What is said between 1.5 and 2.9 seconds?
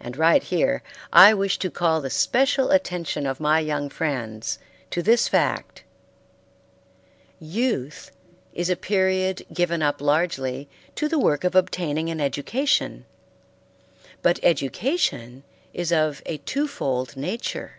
to call the special